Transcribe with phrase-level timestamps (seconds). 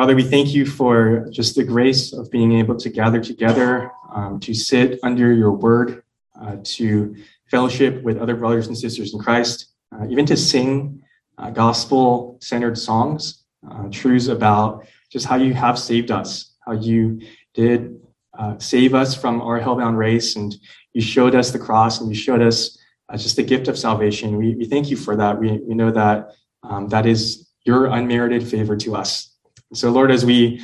[0.00, 4.40] Father, we thank you for just the grace of being able to gather together, um,
[4.40, 6.02] to sit under your word,
[6.40, 7.14] uh, to
[7.50, 11.02] fellowship with other brothers and sisters in Christ, uh, even to sing
[11.36, 17.20] uh, gospel centered songs, uh, truths about just how you have saved us, how you
[17.52, 18.00] did
[18.38, 20.56] uh, save us from our hellbound race, and
[20.94, 22.78] you showed us the cross and you showed us
[23.10, 24.38] uh, just the gift of salvation.
[24.38, 25.38] We, we thank you for that.
[25.38, 26.30] We, we know that
[26.62, 29.29] um, that is your unmerited favor to us.
[29.72, 30.62] So, Lord, as we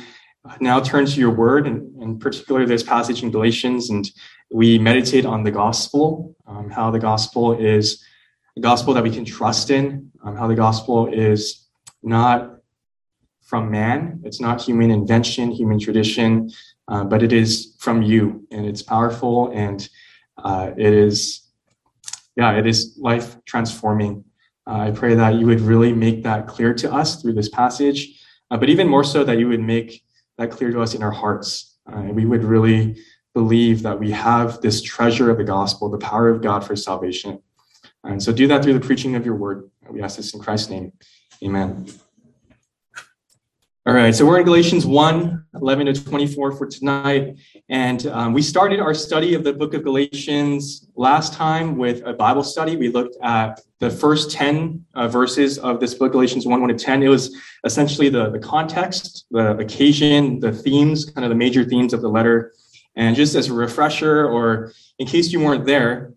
[0.59, 4.09] now turn to your word, and, and particularly this passage in Galatians, and
[4.51, 8.03] we meditate on the gospel, um, how the gospel is
[8.57, 11.67] a gospel that we can trust in, um, how the gospel is
[12.03, 12.57] not
[13.41, 16.51] from man, it's not human invention, human tradition,
[16.89, 19.87] uh, but it is from you, and it's powerful, and
[20.37, 21.47] uh, it is,
[22.35, 24.25] yeah, it is life transforming.
[24.65, 28.16] Uh, I pray that you would really make that clear to us through this passage,
[28.51, 30.03] uh, but even more so that you would make
[30.37, 31.77] that clear to us in our hearts.
[31.91, 32.97] Uh, we would really
[33.33, 37.41] believe that we have this treasure of the gospel, the power of God for salvation.
[38.03, 39.69] And so do that through the preaching of your word.
[39.89, 40.93] We ask this in Christ's name.
[41.43, 41.87] Amen.
[43.87, 47.37] All right, so we're in Galatians 1 11 to 24 for tonight.
[47.69, 52.11] And um, we started our study of the book of Galatians last time with a
[52.11, 52.75] Bible study.
[52.75, 56.75] We looked at the first 10 uh, verses of this book, Galatians 1 1 to
[56.75, 57.01] 10.
[57.01, 61.93] It was essentially the, the context, the occasion, the themes, kind of the major themes
[61.93, 62.51] of the letter.
[62.97, 66.11] And just as a refresher, or in case you weren't there,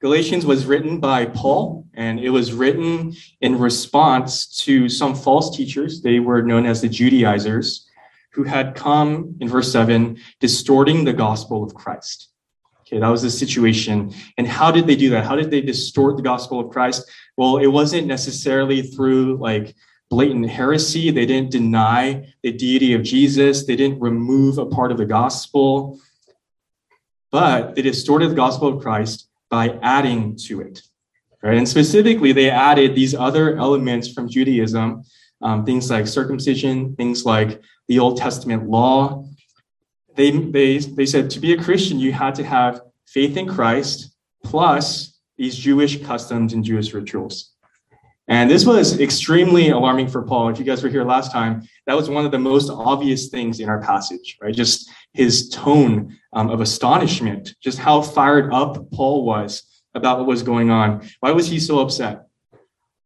[0.00, 6.02] Galatians was written by Paul, and it was written in response to some false teachers.
[6.02, 7.88] They were known as the Judaizers,
[8.32, 12.28] who had come in verse 7, distorting the gospel of Christ.
[12.82, 14.14] Okay, that was the situation.
[14.36, 15.24] And how did they do that?
[15.24, 17.10] How did they distort the gospel of Christ?
[17.36, 19.74] Well, it wasn't necessarily through like
[20.10, 21.10] blatant heresy.
[21.10, 25.98] They didn't deny the deity of Jesus, they didn't remove a part of the gospel,
[27.32, 30.82] but they distorted the gospel of Christ by adding to it.
[31.42, 31.56] Right?
[31.56, 35.04] And specifically, they added these other elements from Judaism,
[35.40, 39.24] um, things like circumcision, things like the Old Testament law.
[40.16, 44.14] They, they, they said to be a Christian, you had to have faith in Christ
[44.44, 47.52] plus these Jewish customs and Jewish rituals.
[48.28, 50.50] And this was extremely alarming for Paul.
[50.50, 53.58] If you guys were here last time, that was one of the most obvious things
[53.58, 54.54] in our passage, right?
[54.54, 59.62] Just his tone um, of astonishment, just how fired up Paul was
[59.94, 61.08] about what was going on.
[61.20, 62.26] Why was he so upset?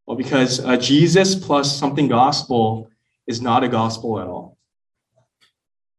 [0.07, 2.91] Well, because uh, Jesus plus something gospel
[3.29, 4.59] is not a gospel at all.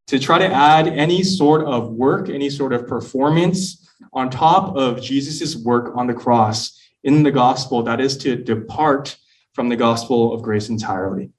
[0.08, 5.02] To try to add any sort of work, any sort of performance on top of
[5.02, 9.18] Jesus' work on the cross in the gospel, that is to depart
[9.54, 11.32] from the gospel of grace entirely.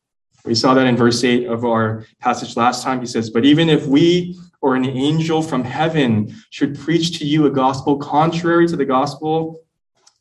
[0.45, 3.01] We saw that in verse 8 of our passage last time.
[3.01, 7.47] He says, But even if we or an angel from heaven should preach to you
[7.47, 9.61] a gospel contrary to the gospel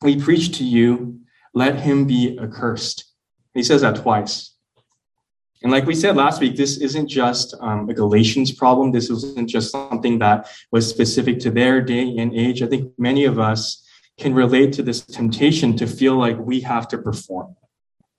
[0.01, 1.21] we preach to you,
[1.53, 3.05] let him be accursed.
[3.53, 4.51] He says that twice.
[5.61, 8.91] And like we said last week, this isn't just um, a Galatians problem.
[8.91, 12.61] This isn't just something that was specific to their day and age.
[12.61, 13.82] I think many of us
[14.18, 17.56] can relate to this temptation to feel like we have to perform.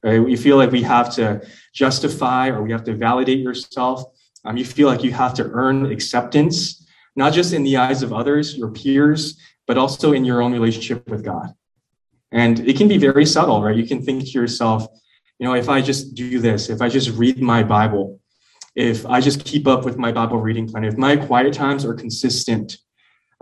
[0.02, 0.18] Right?
[0.18, 4.04] We feel like we have to justify or we have to validate yourself.
[4.44, 8.12] Um, you feel like you have to earn acceptance, not just in the eyes of
[8.12, 11.54] others, your peers, but also in your own relationship with God.
[12.32, 13.76] And it can be very subtle, right?
[13.76, 14.86] You can think to yourself,
[15.38, 18.20] you know, if I just do this, if I just read my Bible,
[18.74, 21.94] if I just keep up with my Bible reading plan, if my quiet times are
[21.94, 22.78] consistent,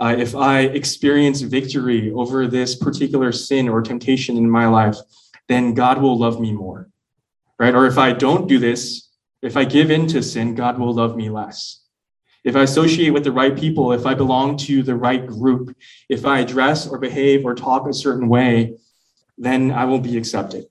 [0.03, 4.97] uh, if I experience victory over this particular sin or temptation in my life,
[5.47, 6.91] then God will love me more,
[7.57, 7.73] right?
[7.73, 9.11] Or if I don't do this,
[9.43, 11.85] if I give in to sin, God will love me less.
[12.43, 15.77] If I associate with the right people, if I belong to the right group,
[16.09, 18.79] if I dress or behave or talk a certain way,
[19.39, 20.65] then I will be accepted.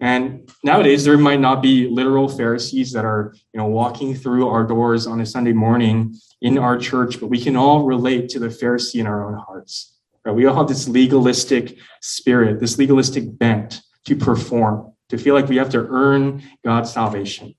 [0.00, 4.64] And nowadays, there might not be literal Pharisees that are, you know, walking through our
[4.64, 8.48] doors on a Sunday morning in our church, but we can all relate to the
[8.48, 9.96] Pharisee in our own hearts.
[10.24, 10.34] Right?
[10.34, 15.56] We all have this legalistic spirit, this legalistic bent to perform, to feel like we
[15.56, 17.54] have to earn God's salvation.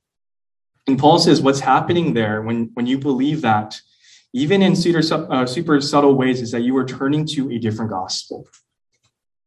[0.87, 3.79] And Paul says what's happening there when, when you believe that,
[4.33, 5.01] even in super,
[5.31, 8.45] uh, super subtle ways, is that you are turning to a different gospel.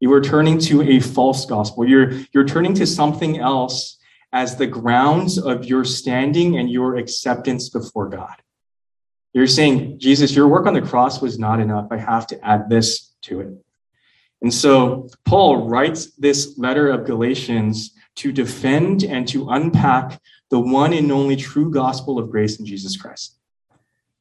[0.01, 1.87] You are turning to a false gospel.
[1.87, 3.99] You're, you're turning to something else
[4.33, 8.37] as the grounds of your standing and your acceptance before God.
[9.33, 11.89] You're saying, Jesus, your work on the cross was not enough.
[11.91, 13.49] I have to add this to it.
[14.41, 20.21] And so Paul writes this letter of Galatians to defend and to unpack
[20.51, 23.37] the one and only true gospel of grace in Jesus Christ.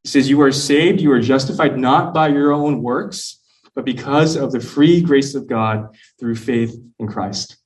[0.04, 3.40] He says, You are saved, you are justified not by your own works,
[3.78, 7.58] but because of the free grace of God through faith in Christ.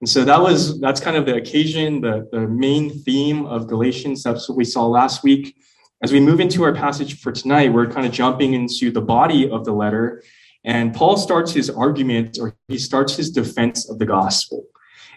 [0.00, 4.24] And so that was that's kind of the occasion, the, the main theme of Galatians.
[4.24, 5.54] That's what we saw last week.
[6.02, 9.48] As we move into our passage for tonight, we're kind of jumping into the body
[9.48, 10.24] of the letter.
[10.64, 14.64] And Paul starts his argument or he starts his defense of the gospel.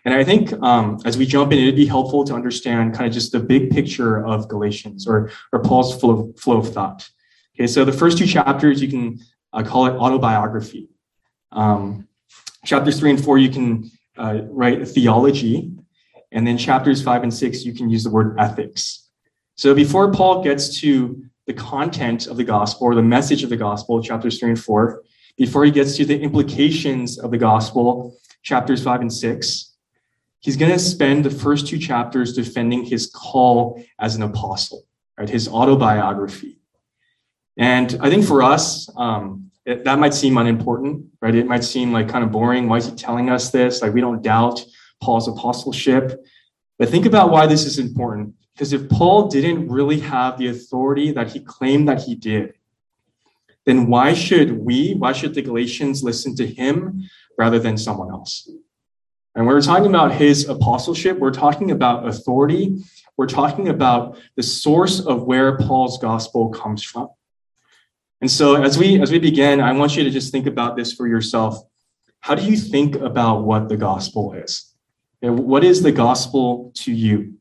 [0.06, 3.14] And I think um, as we jump in, it'd be helpful to understand kind of
[3.14, 7.10] just the big picture of Galatians or, or Paul's flow, flow of thought.
[7.56, 9.20] Okay, so the first two chapters, you can
[9.54, 10.90] uh, call it autobiography.
[11.52, 12.08] Um,
[12.66, 15.72] chapters three and four, you can uh, write theology.
[16.32, 19.10] And then chapters five and six, you can use the word ethics.
[19.56, 23.58] So before Paul gets to the content of the gospel or the message of the
[23.58, 25.04] gospel, chapters three and four,
[25.38, 29.74] before he gets to the implications of the gospel, chapters five and six,
[30.40, 34.84] he's going to spend the first two chapters defending his call as an apostle,
[35.18, 35.30] right?
[35.30, 36.59] His autobiography.
[37.60, 41.36] And I think for us, um, it, that might seem unimportant, right?
[41.36, 42.70] It might seem like kind of boring.
[42.70, 43.82] Why is he telling us this?
[43.82, 44.66] Like we don't doubt
[45.02, 46.26] Paul's apostleship.
[46.78, 48.34] But think about why this is important.
[48.54, 52.54] Because if Paul didn't really have the authority that he claimed that he did,
[53.66, 58.50] then why should we, why should the Galatians listen to him rather than someone else?
[59.36, 62.78] And we're talking about his apostleship, we're talking about authority.
[63.18, 67.10] We're talking about the source of where Paul's gospel comes from.
[68.22, 70.94] And so as we as we begin, I want you to just think about this
[70.94, 71.58] for yourself.
[72.20, 74.74] How do you think about what the gospel is?
[75.22, 77.34] What is the gospel to you?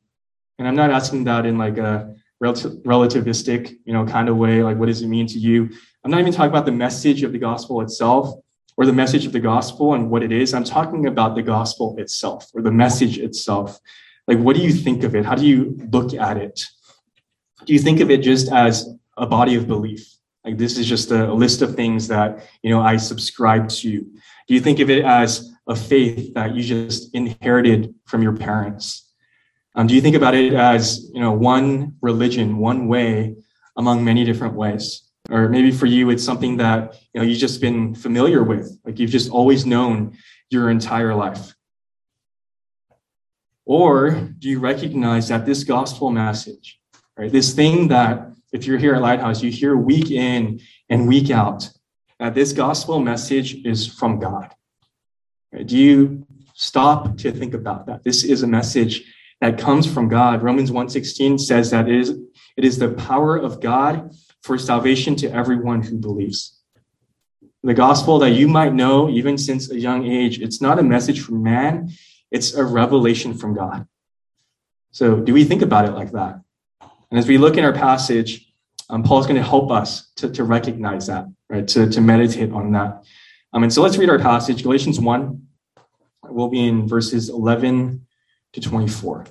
[0.58, 4.62] And I'm not asking that in like a relativistic, you know, kind of way.
[4.62, 5.70] Like, what does it mean to you?
[6.04, 8.34] I'm not even talking about the message of the gospel itself
[8.76, 10.54] or the message of the gospel and what it is.
[10.54, 13.80] I'm talking about the gospel itself or the message itself.
[14.28, 15.24] Like, what do you think of it?
[15.24, 16.62] How do you look at it?
[17.64, 20.17] Do you think of it just as a body of belief?
[20.44, 24.00] Like this is just a, list of things that you know I subscribe to.
[24.00, 29.10] Do you think of it as a faith that you just inherited from your parents?
[29.74, 33.36] Um, do you think about it as you know one religion, one way
[33.76, 35.02] among many different ways?
[35.30, 38.98] Or maybe for you, it's something that you know you've just been familiar with, like
[38.98, 40.16] you've just always known
[40.50, 41.54] your entire life.
[43.66, 46.80] Or do you recognize that this gospel message,
[47.18, 51.30] right, this thing that if you're here at Lighthouse, you hear week in and week
[51.30, 51.70] out
[52.18, 54.54] that this gospel message is from God.
[55.64, 58.04] Do you stop to think about that?
[58.04, 59.04] This is a message
[59.40, 60.42] that comes from God.
[60.42, 62.10] Romans 1:16 says that it is,
[62.56, 64.10] it is the power of God
[64.42, 66.58] for salvation to everyone who believes.
[67.62, 71.20] The gospel that you might know even since a young age, it's not a message
[71.20, 71.90] from man,
[72.30, 73.86] it's a revelation from God.
[74.90, 76.40] So, do we think about it like that?
[77.10, 78.52] And as we look in our passage,
[78.90, 81.66] um, Paul's going to help us to, to recognize that, right?
[81.68, 83.04] To, to meditate on that.
[83.52, 85.42] Um, and so let's read our passage, Galatians 1.
[86.24, 88.06] We'll be in verses 11
[88.52, 89.26] to 24.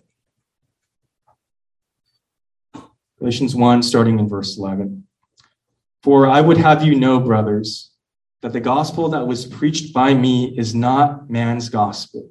[3.20, 5.06] Galatians 1, starting in verse 11.
[6.04, 7.92] For I would have you know, brothers,
[8.42, 12.30] that the gospel that was preached by me is not man's gospel.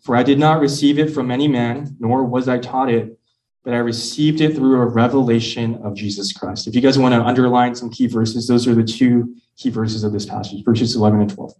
[0.00, 3.18] For I did not receive it from any man, nor was I taught it
[3.64, 6.66] but I received it through a revelation of Jesus Christ.
[6.66, 10.04] If you guys want to underline some key verses, those are the two key verses
[10.04, 11.50] of this passage, verses 11 and 12.
[11.50, 11.56] All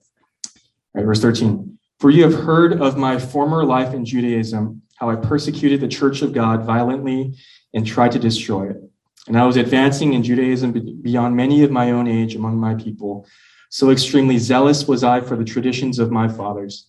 [0.95, 1.79] right, verse 13.
[1.99, 6.21] For you have heard of my former life in Judaism, how I persecuted the church
[6.21, 7.35] of God violently
[7.73, 8.77] and tried to destroy it.
[9.27, 13.27] And I was advancing in Judaism beyond many of my own age among my people.
[13.71, 16.89] So extremely zealous was I for the traditions of my fathers.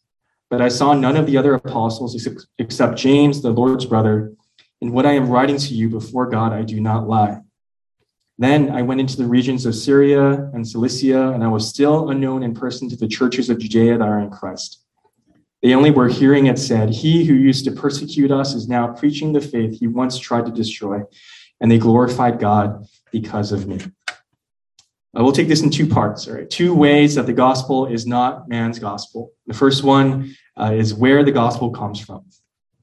[0.51, 2.27] But I saw none of the other apostles
[2.59, 4.33] except James, the Lord's brother.
[4.81, 7.39] In what I am writing to you before God, I do not lie.
[8.37, 12.43] Then I went into the regions of Syria and Cilicia, and I was still unknown
[12.43, 14.83] in person to the churches of Judea that are in Christ.
[15.63, 19.31] They only were hearing it said, He who used to persecute us is now preaching
[19.31, 21.03] the faith he once tried to destroy,
[21.61, 23.79] and they glorified God because of me.
[25.17, 26.49] Uh, we'll take this in two parts, all right?
[26.49, 29.31] Two ways that the gospel is not man's gospel.
[29.45, 32.23] The first one uh, is where the gospel comes from.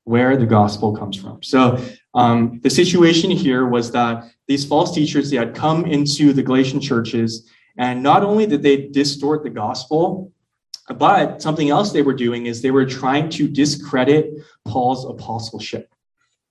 [0.05, 1.43] where the gospel comes from.
[1.43, 1.79] So
[2.15, 6.81] um, the situation here was that these false teachers they had come into the Galatian
[6.81, 7.47] churches,
[7.77, 10.33] and not only did they distort the gospel,
[10.97, 14.25] but something else they were doing is they were trying to discredit
[14.65, 15.93] Paul's apostleship.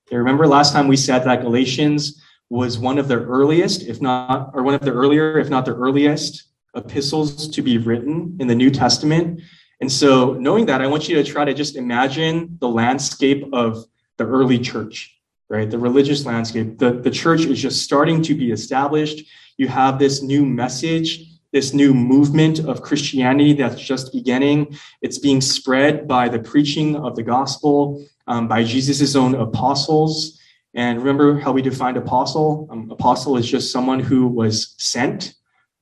[0.08, 4.52] Okay, remember last time we said that Galatians was one of the earliest, if not,
[4.54, 6.44] or one of the earlier, if not the earliest
[6.76, 9.42] epistles to be written in the New Testament.
[9.80, 13.86] And so, knowing that, I want you to try to just imagine the landscape of
[14.18, 15.16] the early church,
[15.50, 15.70] right?
[15.70, 16.80] The religious landscape.
[16.80, 19.26] The, the church is just starting to be established.
[19.58, 24.78] You have this new message, this new movement of Christianity that's just beginning.
[25.02, 30.40] It's being spread by the preaching of the gospel, um, by Jesus' own apostles.
[30.74, 32.68] And remember how we defined apostle?
[32.70, 35.36] Um, apostle is just someone who was sent,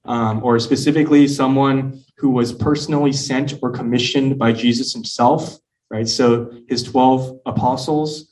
[0.06, 5.58] um, or specifically someone who was personally sent or commissioned by Jesus himself,
[5.90, 6.08] right?
[6.08, 8.32] So his 12 apostles.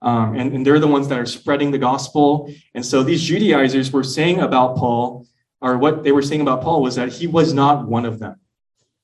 [0.00, 2.52] Um, and, and they're the ones that are spreading the gospel.
[2.74, 5.26] And so these Judaizers were saying about Paul,
[5.60, 8.36] or what they were saying about Paul was that he was not one of them.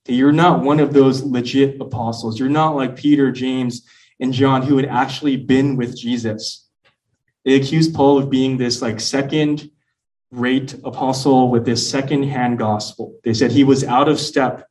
[0.06, 2.38] You're not one of those legit apostles.
[2.38, 3.82] You're not like Peter, James,
[4.20, 6.68] and John who had actually been with Jesus.
[7.44, 9.70] They accused Paul of being this like second
[10.34, 13.18] rate apostle with this second hand gospel.
[13.24, 14.68] They said he was out of step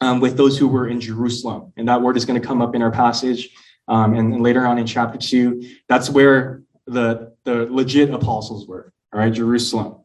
[0.00, 1.72] um, with those who were in Jerusalem.
[1.76, 3.50] And that word is going to come up in our passage.
[3.88, 8.92] Um, and, and later on in chapter two, that's where the, the legit apostles were,
[9.12, 9.96] all right, Jerusalem.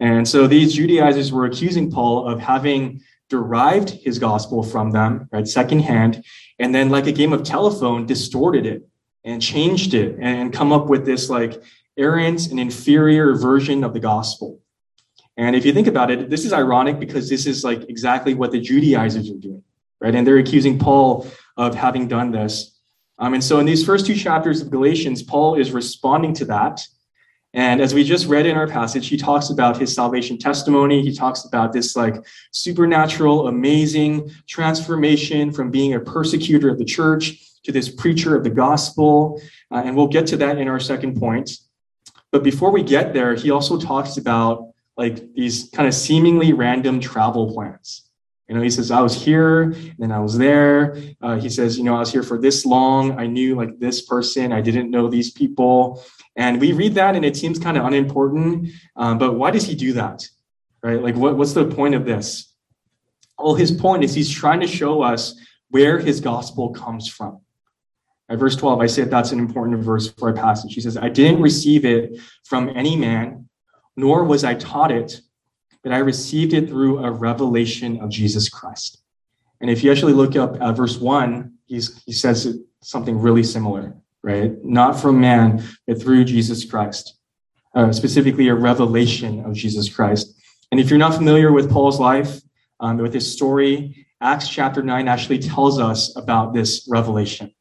[0.00, 5.46] And so these Judaizers were accusing Paul of having derived his gospel from them, right,
[5.46, 6.24] secondhand,
[6.58, 8.86] and then like a game of telephone, distorted it
[9.24, 11.62] and changed it and come up with this like
[11.96, 14.60] errant and inferior version of the gospel.
[15.36, 18.52] And if you think about it, this is ironic because this is like exactly what
[18.52, 19.62] the Judaizers are doing,
[20.00, 20.14] right?
[20.14, 22.78] And they're accusing Paul of having done this.
[23.18, 26.86] Um, and so in these first two chapters of Galatians, Paul is responding to that.
[27.52, 31.02] And as we just read in our passage, he talks about his salvation testimony.
[31.02, 32.16] He talks about this like
[32.50, 38.50] supernatural, amazing transformation from being a persecutor of the church to this preacher of the
[38.50, 39.40] gospel.
[39.70, 41.58] Uh, and we'll get to that in our second point.
[42.34, 46.98] But before we get there, he also talks about like these kind of seemingly random
[46.98, 48.10] travel plans.
[48.48, 50.96] You know, he says, I was here and then I was there.
[51.22, 53.20] Uh, he says, you know, I was here for this long.
[53.20, 54.52] I knew like this person.
[54.52, 56.04] I didn't know these people.
[56.34, 58.70] And we read that and it seems kind of unimportant.
[58.96, 60.28] Um, but why does he do that?
[60.82, 61.00] Right?
[61.00, 62.52] Like, what, what's the point of this?
[63.38, 67.43] Well, his point is he's trying to show us where his gospel comes from.
[68.28, 70.74] At verse 12, I said that's an important verse for a passage.
[70.74, 73.48] He says, I didn't receive it from any man,
[73.96, 75.20] nor was I taught it,
[75.82, 79.02] but I received it through a revelation of Jesus Christ.
[79.60, 84.52] And if you actually look up verse 1, he's, he says something really similar, right?
[84.64, 87.16] Not from man, but through Jesus Christ,
[87.74, 90.34] uh, specifically a revelation of Jesus Christ.
[90.70, 92.40] And if you're not familiar with Paul's life,
[92.80, 97.54] um, with his story, Acts chapter 9 actually tells us about this revelation.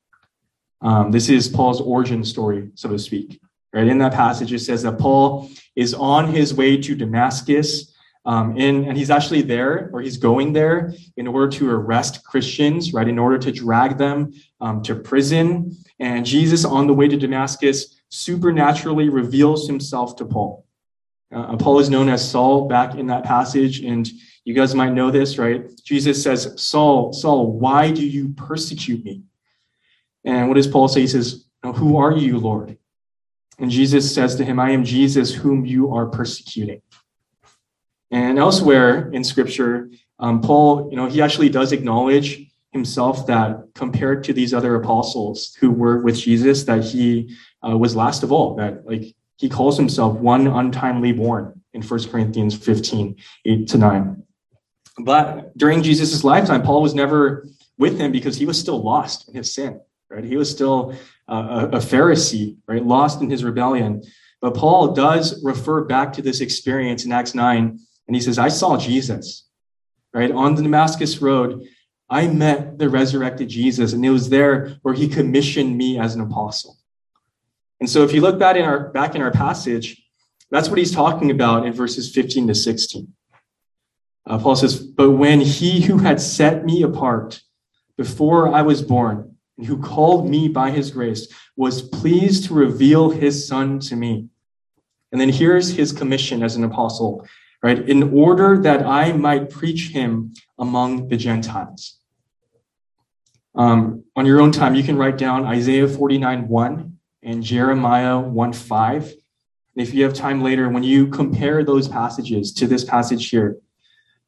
[0.84, 3.40] Um, this is Paul's origin story, so to speak.
[3.72, 8.56] Right in that passage, it says that Paul is on his way to Damascus, um,
[8.58, 13.08] in, and he's actually there, or he's going there, in order to arrest Christians, right?
[13.08, 15.72] In order to drag them um, to prison.
[16.00, 20.66] And Jesus, on the way to Damascus, supernaturally reveals himself to Paul.
[21.34, 24.08] Uh, Paul is known as Saul back in that passage, and
[24.46, 25.64] you guys might know this, right?
[25.84, 29.24] Jesus says, Saul, Saul, why do you persecute me?
[30.26, 31.02] And what does Paul say?
[31.02, 32.78] He says, Who are you, Lord?
[33.60, 36.82] And Jesus says to him, I am Jesus whom you are persecuting.
[38.12, 39.90] And elsewhere in scripture,
[40.20, 45.56] um, Paul, you know, he actually does acknowledge himself that compared to these other apostles
[45.60, 47.36] who were with Jesus, that he
[47.68, 52.10] uh, was last of all, that like he calls himself one untimely born in 1
[52.10, 53.16] Corinthians 15,
[53.46, 54.24] 8 to 9.
[55.00, 59.36] But during Jesus' lifetime, Paul was never with him because he was still lost in
[59.36, 59.82] his sin
[60.14, 60.24] right?
[60.24, 60.96] He was still
[61.28, 62.86] a, a Pharisee, right?
[62.86, 64.04] Lost in his rebellion.
[64.42, 68.50] But Paul does refer back to this experience in Acts 9, and he says, I
[68.50, 69.48] saw Jesus,
[70.14, 70.32] right?
[70.32, 71.66] On the Damascus Road,
[72.10, 76.22] I met the resurrected Jesus, and it was there where he commissioned me as an
[76.22, 76.78] apostle.
[77.80, 80.06] And so if you look back in our back in our passage,
[80.52, 83.14] that's what he's talking about in verses 15 to 16.
[84.26, 87.42] Uh, Paul says, But when he who had set me apart
[87.98, 93.10] before I was born, and who called me by his grace, was pleased to reveal
[93.10, 94.28] his son to me.
[95.12, 97.28] And then here's his commission as an apostle,
[97.62, 97.78] right?
[97.88, 102.00] In order that I might preach him among the Gentiles.
[103.56, 108.54] Um, on your own time, you can write down Isaiah 49 1 and Jeremiah 1
[108.54, 109.04] 5.
[109.04, 113.58] And if you have time later, when you compare those passages to this passage here,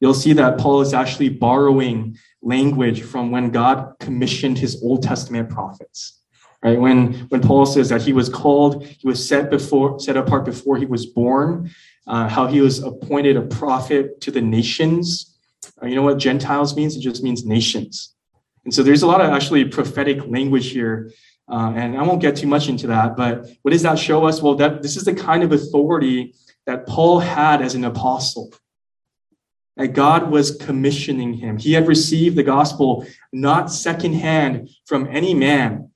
[0.00, 5.50] you'll see that Paul is actually borrowing language from when God commissioned his Old Testament
[5.50, 6.20] prophets.
[6.62, 6.80] Right?
[6.80, 10.76] When, when Paul says that he was called, he was set before set apart before
[10.76, 11.70] he was born,
[12.06, 15.38] uh, how he was appointed a prophet to the nations.
[15.80, 16.96] Uh, you know what Gentiles means?
[16.96, 18.14] It just means nations.
[18.64, 21.12] And so there's a lot of actually prophetic language here.
[21.48, 24.42] Uh, and I won't get too much into that, but what does that show us?
[24.42, 26.34] Well, that this is the kind of authority
[26.66, 28.52] that Paul had as an apostle
[29.76, 31.58] that God was commissioning him.
[31.58, 35.90] He had received the gospel not secondhand from any man,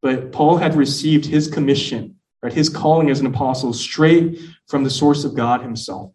[0.00, 4.90] but Paul had received his commission, right, his calling as an apostle straight from the
[4.90, 6.12] source of God himself.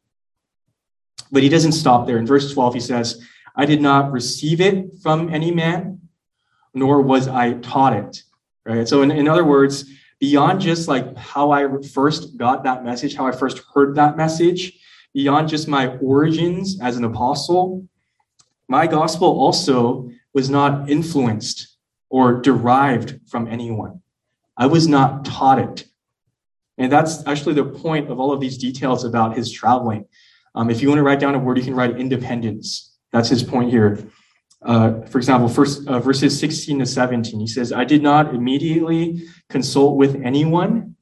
[1.32, 2.18] But he doesn't stop there.
[2.18, 3.26] In verse 12, he says,
[3.56, 6.02] I did not receive it from any man,
[6.74, 8.24] nor was I taught it.
[8.66, 8.88] Right?
[8.88, 9.86] So, in, in other words,
[10.20, 14.80] beyond just like how I first got that message, how I first heard that message,
[15.14, 17.88] beyond just my origins as an apostle,
[18.68, 21.78] my gospel also was not influenced
[22.10, 24.02] or derived from anyone.
[24.58, 25.86] I was not taught it.
[26.78, 30.06] And that's actually the point of all of these details about his traveling.
[30.56, 32.98] Um, if you want to write down a word, you can write independence.
[33.12, 34.00] That's his point here.
[34.62, 39.24] Uh, for example, first uh, verses 16 to 17, he says, I did not immediately
[39.50, 40.96] consult with anyone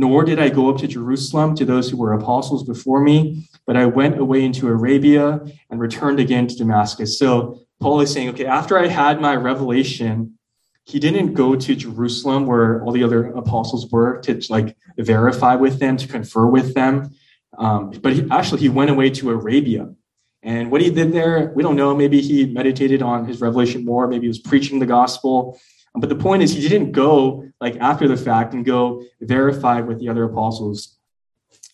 [0.00, 3.76] nor did I go up to Jerusalem to those who were apostles before me, but
[3.76, 7.18] I went away into Arabia and returned again to Damascus.
[7.18, 10.38] So Paul is saying, okay, after I had my revelation,
[10.86, 15.78] he didn't go to Jerusalem where all the other apostles were to like verify with
[15.78, 17.14] them, to confer with them.
[17.58, 19.94] Um, but he, actually, he went away to Arabia.
[20.42, 21.94] And what he did there, we don't know.
[21.94, 24.08] Maybe he meditated on his revelation more.
[24.08, 25.60] Maybe he was preaching the gospel.
[25.94, 29.98] But the point is, he didn't go like after the fact and go verify with
[29.98, 30.96] the other apostles.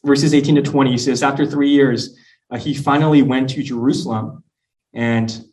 [0.04, 2.16] Verses 18 to 20 he says, After three years,
[2.50, 4.44] uh, he finally went to Jerusalem.
[4.94, 5.44] And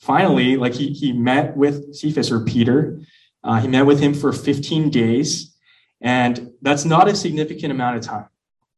[0.00, 3.00] finally, like he, he met with Cephas or Peter.
[3.44, 5.56] Uh, he met with him for 15 days.
[6.00, 8.26] And that's not a significant amount of time.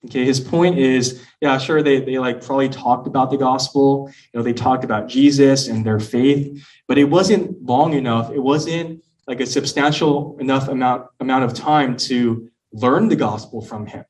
[0.06, 4.38] Okay, his point is, yeah, sure, they, they like probably talked about the gospel, you
[4.38, 8.32] know, they talked about Jesus and their faith, but it wasn't long enough.
[8.32, 13.86] It wasn't like a substantial enough amount amount of time to learn the gospel from
[13.86, 14.04] him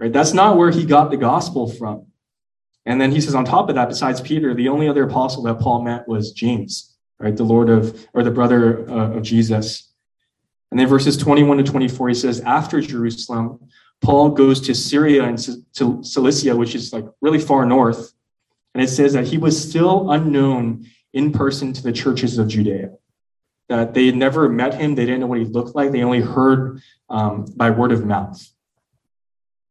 [0.00, 0.12] right?
[0.12, 2.06] That's not where he got the gospel from.
[2.86, 5.60] And then he says on top of that besides peter the only other apostle that
[5.60, 7.36] paul met was james right?
[7.36, 9.92] The lord of or the brother uh, of jesus.
[10.70, 13.68] And then verses 21 to 24 he says after jerusalem
[14.00, 15.38] paul goes to syria and
[15.74, 18.12] to cilicia which is like really far north.
[18.74, 22.92] And it says that he was still unknown in person to the churches of judea
[23.70, 24.96] that they had never met him.
[24.96, 25.92] They didn't know what he looked like.
[25.92, 28.44] They only heard um, by word of mouth.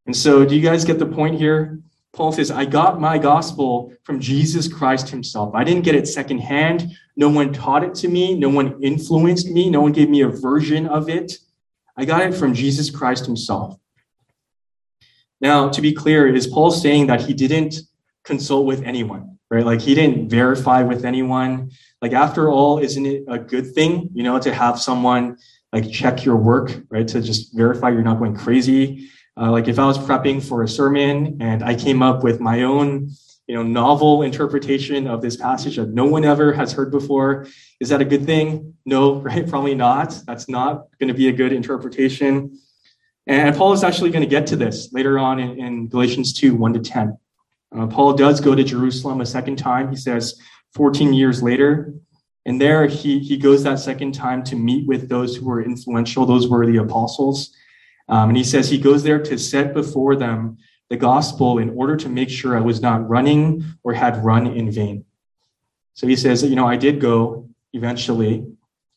[0.05, 1.79] And so, do you guys get the point here?
[2.13, 5.53] Paul says, I got my gospel from Jesus Christ himself.
[5.53, 6.91] I didn't get it secondhand.
[7.17, 8.35] No one taught it to me.
[8.35, 9.69] No one influenced me.
[9.69, 11.33] No one gave me a version of it.
[11.97, 13.77] I got it from Jesus Christ himself.
[15.41, 17.75] Now, to be clear, is Paul saying that he didn't
[18.23, 19.65] consult with anyone, right?
[19.65, 24.23] Like he didn't verify with anyone like after all isn't it a good thing you
[24.23, 25.37] know to have someone
[25.73, 27.07] like check your work right?
[27.09, 29.09] To just verify you're not going crazy.
[29.39, 32.63] Uh, like if i was prepping for a sermon and i came up with my
[32.63, 33.09] own
[33.47, 37.47] you know novel interpretation of this passage that no one ever has heard before
[37.79, 38.75] is that a good thing?
[38.85, 39.47] No right?
[39.47, 40.21] Probably not.
[40.27, 42.59] That's not going to be a good interpretation.
[43.27, 46.55] And paul is actually going to get to this later on in, in galatians 2
[46.55, 47.17] 1 to 10
[47.75, 49.89] uh, paul does go to jerusalem a second time.
[49.89, 50.39] He says
[50.73, 51.93] 14 years later.
[52.45, 56.25] And there he, he goes that second time to meet with those who were influential,
[56.25, 57.53] those were the apostles.
[58.07, 60.57] Um, and he says he goes there to set before them
[60.89, 64.71] the gospel in order to make sure I was not running or had run in
[64.71, 65.05] vain.
[65.93, 68.45] So he says, you know, I did go eventually,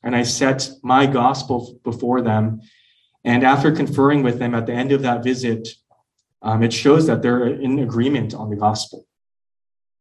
[0.03, 2.63] and I set my gospel before them.
[3.25, 5.69] And after conferring with them at the end of that visit,
[6.41, 9.07] um, it shows that they're in agreement on the gospel.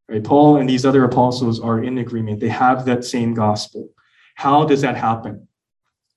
[0.08, 0.22] Right?
[0.22, 2.40] Paul and these other apostles are in agreement.
[2.40, 3.88] They have that same gospel.
[4.34, 5.48] How does that happen?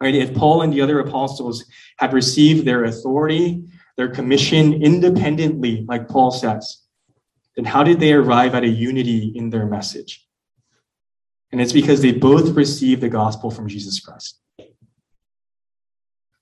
[0.01, 0.15] Right?
[0.15, 1.65] If Paul and the other apostles
[1.97, 3.63] had received their authority,
[3.97, 6.81] their commission independently, like Paul says,
[7.55, 10.27] then how did they arrive at a unity in their message?
[11.51, 14.39] And it's because they both received the gospel from Jesus Christ.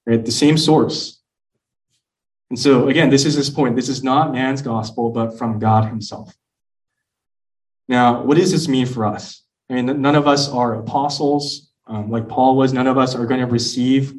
[0.07, 0.25] Right?
[0.25, 1.21] The same source.
[2.49, 3.75] And so, again, this is his point.
[3.75, 6.35] This is not man's gospel, but from God himself.
[7.87, 9.43] Now, what does this mean for us?
[9.69, 11.71] I mean, none of us are apostles.
[11.87, 12.73] um, like Paul was.
[12.73, 14.13] None of us are going to receive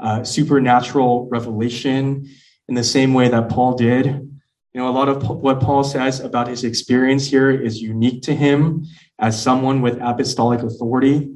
[0.00, 2.28] uh, supernatural revelation
[2.68, 4.06] in the same way that Paul did.
[4.06, 8.34] You know, a lot of what Paul says about his experience here is unique to
[8.34, 8.86] him
[9.18, 11.30] as someone with apostolic authority.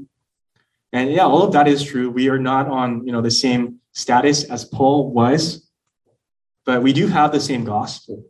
[0.92, 2.08] And yeah, all of that is true.
[2.10, 5.68] We are not on, you know, the same status as Paul was,
[6.64, 8.24] but we do have the same gospel.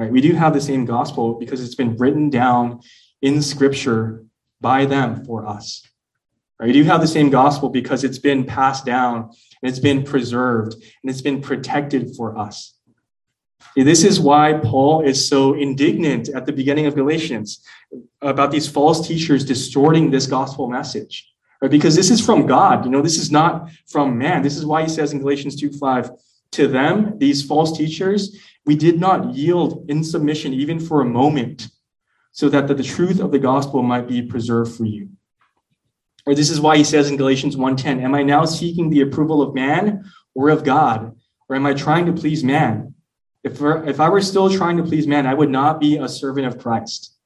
[0.00, 0.10] Right?
[0.10, 2.80] We do have the same gospel because it's been written down
[3.20, 4.24] in scripture
[4.58, 5.86] by them for us.
[6.58, 6.68] Right?
[6.68, 9.24] We do have the same gospel because it's been passed down
[9.62, 12.78] and it's been preserved and it's been protected for us.
[13.76, 17.62] This is why Paul is so indignant at the beginning of Galatians
[18.22, 21.30] about these false teachers distorting this gospel message.
[21.60, 21.70] Right?
[21.70, 22.86] Because this is from God.
[22.86, 24.40] You know, this is not from man.
[24.42, 26.10] This is why he says in Galatians 2 5,
[26.52, 31.68] to them, these false teachers, we did not yield in submission even for a moment,
[32.32, 35.10] so that the, the truth of the gospel might be preserved for you.
[36.26, 39.42] Or this is why he says in Galatians 1:10, Am I now seeking the approval
[39.42, 41.16] of man or of God?
[41.48, 42.94] Or am I trying to please man?
[43.42, 46.46] If, if I were still trying to please man, I would not be a servant
[46.46, 47.16] of Christ.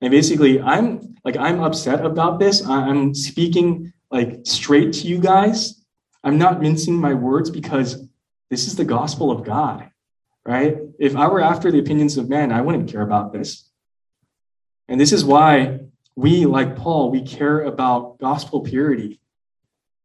[0.00, 2.66] And basically, I'm like I'm upset about this.
[2.66, 5.84] I'm speaking like straight to you guys.
[6.24, 8.08] I'm not mincing my words because
[8.50, 9.90] this is the gospel of God,
[10.44, 10.76] right?
[10.98, 13.68] If I were after the opinions of men, I wouldn't care about this.
[14.88, 15.80] And this is why
[16.16, 19.20] we, like Paul, we care about gospel purity.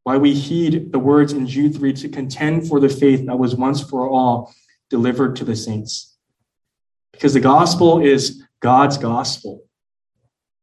[0.04, 3.54] Why we heed the words in Jude 3 to contend for the faith that was
[3.54, 4.54] once for all
[4.88, 6.16] delivered to the saints.
[7.12, 9.64] Because the gospel is God's gospel.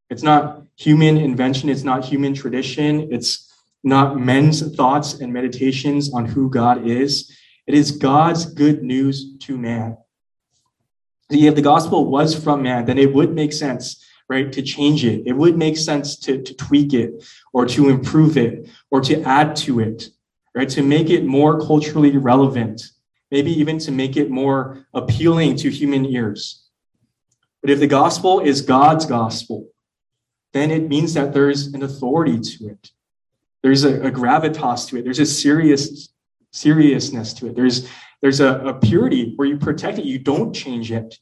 [0.09, 3.51] It's not human invention, it's not human tradition, it's
[3.83, 7.31] not men's thoughts and meditations on who God is.
[7.67, 9.97] It is God's good news to man.
[11.30, 15.23] If the gospel was from man, then it would make sense, right, to change it.
[15.25, 19.56] It would make sense to, to tweak it or to improve it or to add
[19.58, 20.10] to it,
[20.54, 22.84] right, to make it more culturally relevant,
[23.32, 26.67] maybe even to make it more appealing to human ears.
[27.62, 29.69] But if the gospel is God's gospel,
[30.54, 32.91] then it means that there's an authority to it.
[33.63, 35.04] There's a, a gravitas to it.
[35.04, 36.10] There's a serious
[36.55, 37.55] seriousness to it.
[37.55, 37.87] There's
[38.21, 40.05] there's a, a purity where you protect it.
[40.05, 41.19] You don't change it.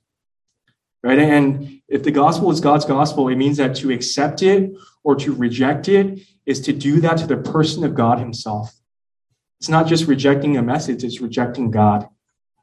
[1.04, 1.20] Right.
[1.20, 4.72] And if the gospel is God's gospel, it means that to accept it
[5.04, 8.74] or to reject it is to do that to the person of God Himself.
[9.60, 12.08] It's not just rejecting a message, it's rejecting God.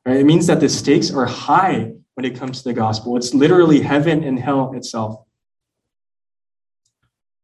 [0.06, 0.16] Right?
[0.16, 3.16] It means that the stakes are high when it comes to the gospel.
[3.16, 5.22] It's literally heaven and hell itself.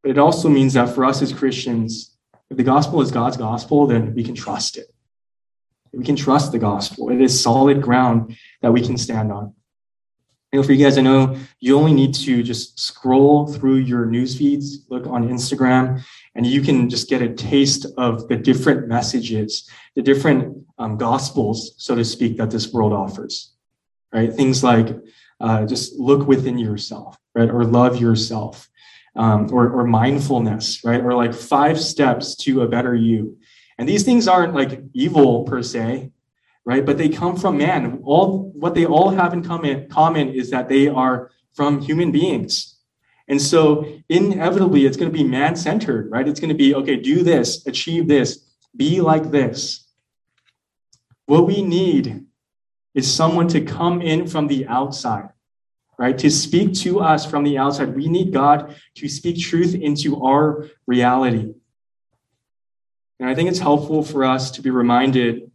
[0.02, 2.16] But it also means that for us as Christians,
[2.48, 4.86] if the gospel is God's gospel, then we can trust it.
[5.96, 7.10] We can trust the gospel.
[7.10, 9.54] It is solid ground that we can stand on.
[10.52, 14.06] You know, for you guys, I know you only need to just scroll through your
[14.06, 16.04] news feeds, look on Instagram,
[16.34, 21.74] and you can just get a taste of the different messages, the different um, gospels,
[21.78, 23.52] so to speak, that this world offers.
[24.12, 24.32] Right?
[24.32, 24.96] Things like
[25.40, 27.50] uh, just look within yourself, right?
[27.50, 28.68] Or love yourself
[29.16, 31.00] um, or, or mindfulness, right?
[31.00, 33.38] Or like five steps to a better you.
[33.78, 36.10] And these things aren't like evil per se,
[36.64, 36.84] right?
[36.84, 38.00] But they come from man.
[38.04, 42.76] All what they all have in common, common is that they are from human beings.
[43.28, 46.28] And so inevitably it's going to be man-centered, right?
[46.28, 48.44] It's going to be, okay, do this, achieve this,
[48.76, 49.84] be like this.
[51.26, 52.24] What we need
[52.94, 55.30] is someone to come in from the outside
[55.98, 56.18] right?
[56.18, 57.94] To speak to us from the outside.
[57.94, 61.54] We need God to speak truth into our reality.
[63.20, 65.50] And I think it's helpful for us to be reminded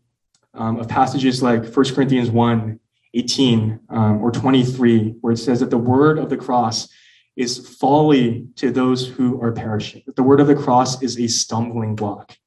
[0.54, 2.80] um, of passages like 1 Corinthians 1
[3.14, 6.88] 18 um, or 23, where it says that the word of the cross
[7.36, 10.02] is folly to those who are perishing.
[10.06, 12.38] That the word of the cross is a stumbling block.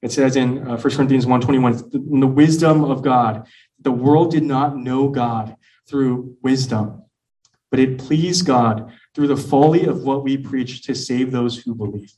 [0.00, 3.46] It says in uh, 1 Corinthians 1 21, in the wisdom of God,
[3.80, 7.04] the world did not know God through wisdom
[7.74, 11.74] but it pleased God through the folly of what we preach to save those who
[11.74, 12.12] believe.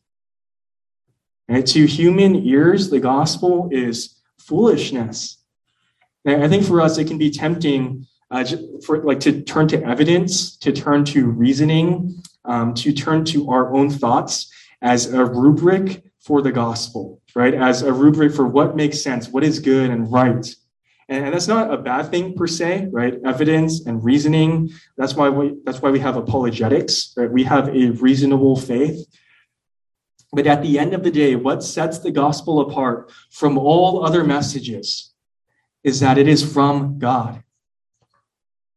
[1.49, 5.39] And to human ears, the gospel is foolishness.
[6.25, 8.45] And I think for us, it can be tempting uh,
[8.85, 13.73] for like to turn to evidence, to turn to reasoning, um, to turn to our
[13.73, 17.55] own thoughts as a rubric for the gospel, right?
[17.55, 20.55] As a rubric for what makes sense, what is good and right.
[21.09, 23.15] And, that's not a bad thing per se, right?
[23.25, 24.73] Evidence and reasoning.
[24.97, 27.31] That's why we that's why we have apologetics, right?
[27.31, 29.07] We have a reasonable faith.
[30.37, 34.23] But at the end of the day, what sets the gospel apart from all other
[34.23, 35.15] messages
[35.83, 37.43] is that it is from God.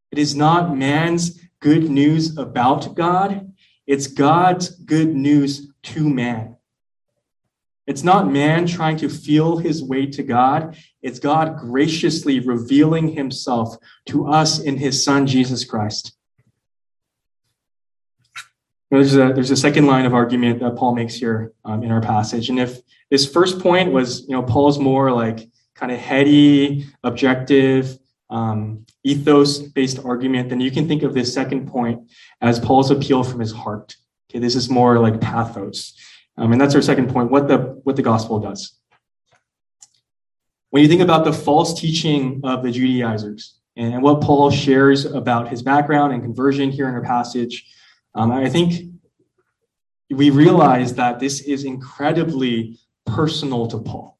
[0.09, 3.51] It is not man's good news about God,
[3.85, 6.55] it's God's good news to man.
[7.85, 10.77] It's not man trying to feel his way to God.
[11.01, 16.15] It's God graciously revealing himself to us in his son, Jesus Christ.
[18.91, 22.01] There's a, there's a second line of argument that Paul makes here um, in our
[22.01, 22.49] passage.
[22.49, 22.79] And if
[23.11, 27.99] this first point was, you know, Paul's more like kind of heady, objective,
[28.31, 32.09] um, ethos based argument, then you can think of this second point
[32.41, 33.95] as Paul's appeal from his heart.
[34.29, 35.93] Okay, this is more like pathos.
[36.37, 38.73] Um, and that's our second point, what the, what the gospel does.
[40.71, 45.49] When you think about the false teaching of the Judaizers and what Paul shares about
[45.49, 47.65] his background and conversion here in our passage,
[48.15, 48.91] um, I think
[50.09, 54.17] we realize that this is incredibly personal to Paul.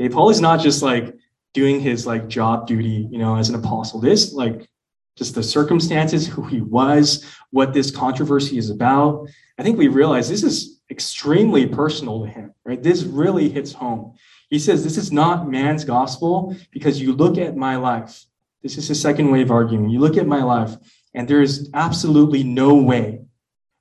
[0.00, 1.14] Okay, Paul is not just like
[1.54, 4.00] doing his like job duty, you know, as an apostle.
[4.00, 4.68] This like
[5.16, 9.28] just the circumstances, who he was, what this controversy is about.
[9.58, 12.82] I think we realize this is extremely personal to him, right?
[12.82, 14.14] This really hits home.
[14.48, 18.24] He says, This is not man's gospel because you look at my life.
[18.62, 19.90] This is his second way of arguing.
[19.90, 20.76] You look at my life,
[21.14, 23.20] and there is absolutely no way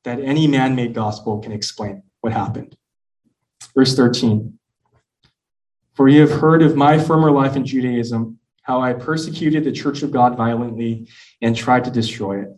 [0.03, 2.75] that any man made gospel can explain what happened.
[3.75, 4.57] Verse 13
[5.93, 10.03] For you have heard of my former life in Judaism, how I persecuted the church
[10.03, 11.07] of God violently
[11.41, 12.49] and tried to destroy it.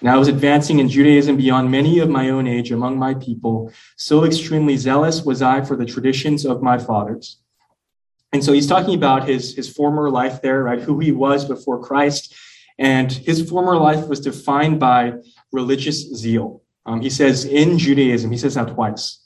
[0.00, 3.70] And I was advancing in Judaism beyond many of my own age among my people.
[3.96, 7.38] So extremely zealous was I for the traditions of my fathers.
[8.32, 10.80] And so he's talking about his, his former life there, right?
[10.80, 12.34] Who he was before Christ.
[12.80, 15.12] And his former life was defined by
[15.52, 16.62] religious zeal.
[16.86, 19.22] Um, he says in Judaism, he says that twice.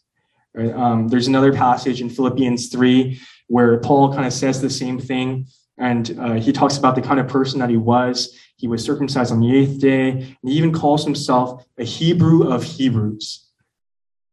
[0.52, 0.72] Right?
[0.72, 5.46] Um, there's another passage in Philippians 3 where Paul kind of says the same thing.
[5.78, 8.36] And uh, he talks about the kind of person that he was.
[8.56, 10.10] He was circumcised on the eighth day.
[10.10, 13.46] And he even calls himself a Hebrew of Hebrews.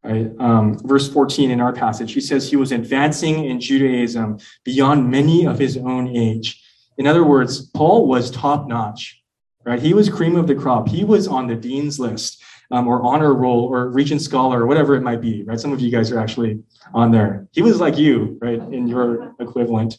[0.03, 0.31] Right?
[0.39, 5.45] Um, verse 14 in our passage, he says he was advancing in Judaism beyond many
[5.45, 6.63] of his own age.
[6.97, 9.21] In other words, Paul was top notch,
[9.65, 9.81] right?
[9.81, 10.87] He was cream of the crop.
[10.87, 14.95] He was on the dean's list um, or honor roll or regent scholar or whatever
[14.95, 15.59] it might be, right?
[15.59, 17.47] Some of you guys are actually on there.
[17.51, 19.97] He was like you, right, in your equivalent.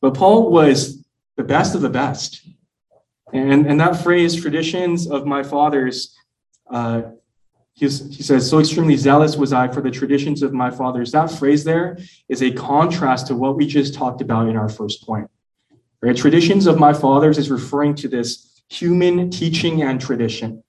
[0.00, 1.04] But Paul was
[1.36, 2.46] the best of the best.
[3.32, 6.16] And, and that phrase, traditions of my fathers,
[6.70, 7.02] uh,
[7.74, 11.12] he, he says, so extremely zealous was I for the traditions of my fathers.
[11.12, 15.06] That phrase there is a contrast to what we just talked about in our first
[15.06, 15.30] point.
[16.00, 16.16] Right?
[16.16, 20.62] Traditions of my fathers is referring to this human teaching and tradition.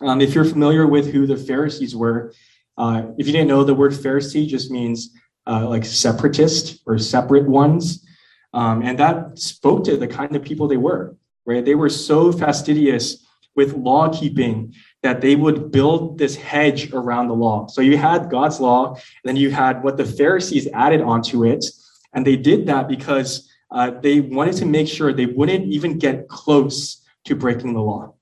[0.00, 2.32] Um, if you're familiar with who the Pharisees were,
[2.76, 5.10] uh, if you didn't know, the word Pharisee just means
[5.46, 8.04] uh, like separatist or separate ones.
[8.52, 11.64] Um, and that spoke to the kind of people they were, right?
[11.64, 17.34] They were so fastidious with law keeping that they would build this hedge around the
[17.34, 17.66] law.
[17.68, 21.64] So you had God's law, and then you had what the Pharisees added onto it.
[22.12, 26.28] And they did that because uh, they wanted to make sure they wouldn't even get
[26.28, 28.14] close to breaking the law.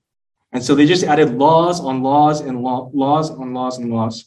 [0.51, 4.25] And so they just added laws on laws and law, laws on laws and laws.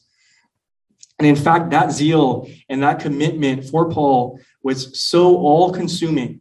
[1.19, 6.41] And in fact, that zeal and that commitment for Paul was so all consuming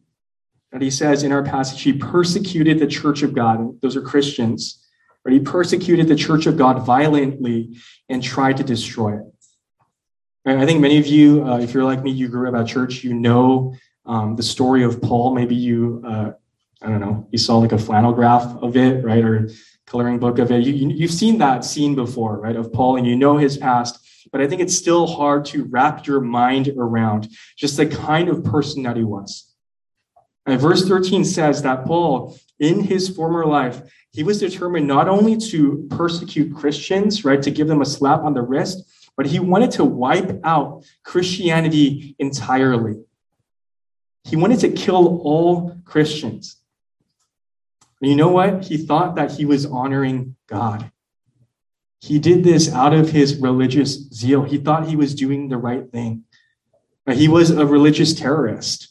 [0.72, 3.82] that he says in our passage, he persecuted the church of God.
[3.82, 4.84] Those are Christians.
[5.24, 9.26] But he persecuted the church of God violently and tried to destroy it.
[10.46, 13.04] I think many of you, uh, if you're like me, you grew up at church,
[13.04, 13.76] you know
[14.08, 15.36] um, the story of Paul.
[15.36, 16.32] Maybe you, uh,
[16.82, 19.24] I don't know, you saw like a flannel graph of it, right?
[19.24, 19.50] Or
[19.86, 20.64] coloring book of it.
[20.66, 24.00] You, you've seen that scene before, right, of Paul, and you know his past.
[24.32, 28.44] But I think it's still hard to wrap your mind around just the kind of
[28.44, 29.54] person that he was.
[30.46, 35.38] And verse 13 says that Paul, in his former life, he was determined not only
[35.38, 39.72] to persecute Christians, right, to give them a slap on the wrist, but he wanted
[39.72, 42.96] to wipe out Christianity entirely.
[44.28, 46.58] He wanted to kill all Christians.
[48.02, 48.66] And you know what?
[48.66, 50.92] He thought that he was honoring God.
[52.00, 54.44] He did this out of his religious zeal.
[54.44, 56.26] He thought he was doing the right thing.
[57.10, 58.90] He was a religious terrorist.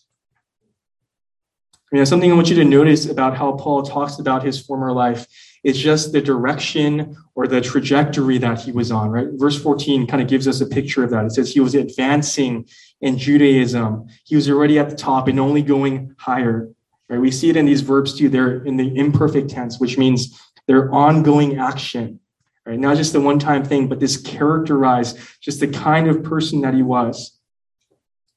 [1.92, 4.90] You know, something I want you to notice about how Paul talks about his former
[4.90, 5.26] life
[5.66, 9.26] is just the direction or the trajectory that he was on, right?
[9.32, 11.24] Verse 14 kind of gives us a picture of that.
[11.24, 12.68] It says he was advancing
[13.00, 14.06] in Judaism.
[14.24, 16.70] He was already at the top and only going higher.
[17.08, 17.20] Right?
[17.20, 18.28] We see it in these verbs too.
[18.28, 22.20] They're in the imperfect tense, which means they're ongoing action.
[22.64, 22.78] Right?
[22.78, 26.82] Not just the one-time thing, but this characterized just the kind of person that he
[26.84, 27.36] was.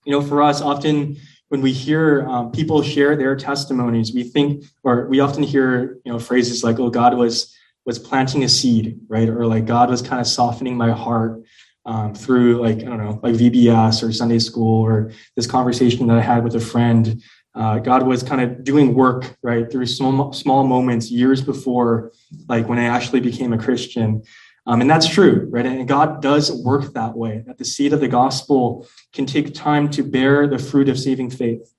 [0.03, 1.17] You know, for us, often
[1.49, 6.11] when we hear um, people share their testimonies, we think, or we often hear, you
[6.11, 9.27] know, phrases like, "Oh, God was was planting a seed," right?
[9.27, 11.41] Or like, "God was kind of softening my heart."
[11.85, 16.17] um, through like, I don't know, like VBS or Sunday school or this conversation that
[16.17, 17.21] I had with a friend.
[17.55, 22.11] Uh, God was kind of doing work, right, through small, small moments years before,
[22.47, 24.21] like when I actually became a Christian.
[24.69, 25.65] Um, and that's true, right?
[25.65, 29.89] And God does work that way, that the seed of the gospel can take time
[29.89, 31.73] to bear the fruit of saving faith.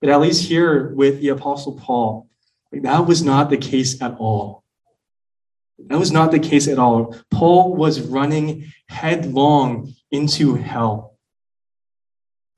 [0.00, 2.28] But at least here with the Apostle Paul,
[2.70, 4.62] that was not the case at all.
[5.88, 7.16] That was not the case at all.
[7.28, 11.18] Paul was running headlong into hell,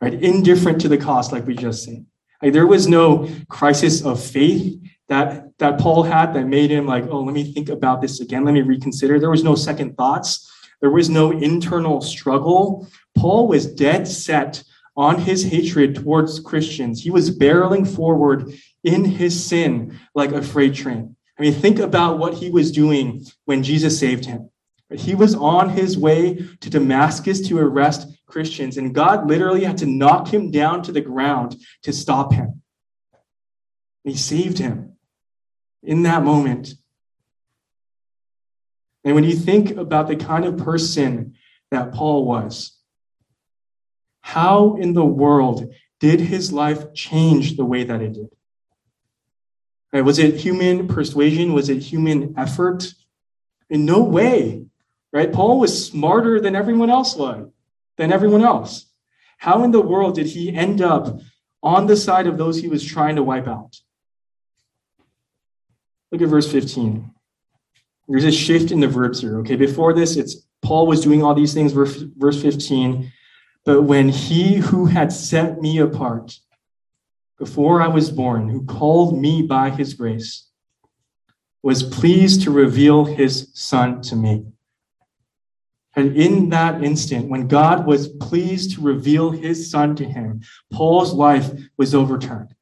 [0.02, 0.12] right?
[0.12, 2.04] Indifferent to the cost, like we just said.
[2.42, 7.04] Like there was no crisis of faith that, that Paul had that made him like,
[7.08, 8.44] oh, let me think about this again.
[8.44, 9.18] Let me reconsider.
[9.18, 10.50] There was no second thoughts.
[10.80, 12.88] There was no internal struggle.
[13.16, 14.62] Paul was dead set
[14.96, 17.02] on his hatred towards Christians.
[17.02, 18.52] He was barreling forward
[18.84, 21.16] in his sin like a freight train.
[21.38, 24.50] I mean, think about what he was doing when Jesus saved him.
[24.92, 29.86] He was on his way to Damascus to arrest Christians, and God literally had to
[29.86, 32.62] knock him down to the ground to stop him.
[34.04, 34.96] He saved him
[35.82, 36.74] in that moment.
[39.04, 41.34] And when you think about the kind of person
[41.70, 42.76] that Paul was,
[44.20, 48.28] how in the world did his life change the way that it did?
[49.92, 50.04] Right?
[50.04, 51.54] Was it human persuasion?
[51.54, 52.92] Was it human effort?
[53.70, 54.66] In no way.
[55.12, 55.32] Right?
[55.32, 57.48] Paul was smarter than everyone else was,
[57.96, 58.86] than everyone else.
[59.38, 61.18] How in the world did he end up
[61.62, 63.76] on the side of those he was trying to wipe out?
[66.10, 67.10] Look at verse 15.
[68.08, 69.38] There's a shift in the verbs here.
[69.40, 73.12] Okay, before this, it's Paul was doing all these things, verse, verse 15.
[73.64, 76.38] But when he who had set me apart
[77.38, 80.48] before I was born, who called me by his grace,
[81.62, 84.46] was pleased to reveal his son to me.
[85.94, 90.42] And in that instant, when God was pleased to reveal his son to him,
[90.72, 92.54] Paul's life was overturned.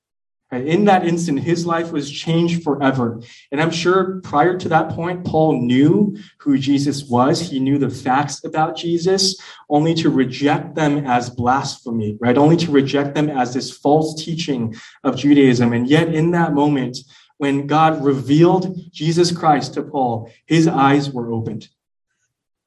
[0.52, 3.20] In that instant, his life was changed forever.
[3.50, 7.40] And I'm sure prior to that point, Paul knew who Jesus was.
[7.40, 12.38] He knew the facts about Jesus, only to reject them as blasphemy, right?
[12.38, 15.72] Only to reject them as this false teaching of Judaism.
[15.72, 16.98] And yet, in that moment,
[17.38, 21.68] when God revealed Jesus Christ to Paul, his eyes were opened.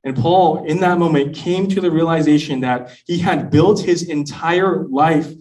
[0.04, 4.86] And Paul, in that moment, came to the realization that he had built his entire
[4.88, 5.34] life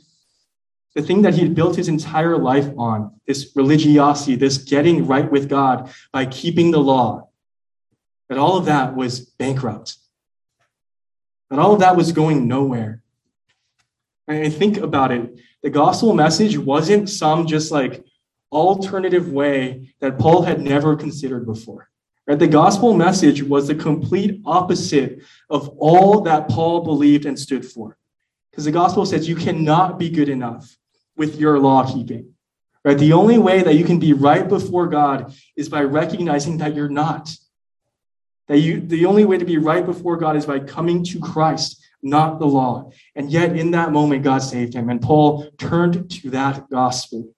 [0.99, 5.31] the thing that he had built his entire life on, this religiosity, this getting right
[5.31, 7.29] with God by keeping the law,
[8.29, 9.95] that all of that was bankrupt.
[11.51, 13.05] That all of that was going nowhere.
[14.27, 15.39] I think about it.
[15.63, 18.05] The gospel message wasn't some just like
[18.51, 21.89] alternative way that Paul had never considered before.
[22.27, 22.41] Right?
[22.41, 27.97] The gospel message was the complete opposite of all that Paul believed and stood for.
[28.51, 30.77] Because the gospel says you cannot be good enough
[31.19, 32.33] with your law keeping.
[32.85, 32.97] Right?
[32.97, 36.89] The only way that you can be right before God is by recognizing that you're
[36.89, 37.31] not.
[38.47, 41.85] That you the only way to be right before God is by coming to Christ,
[42.03, 42.91] not the law.
[43.15, 47.35] And yet in that moment God saved him and Paul turned to that gospel.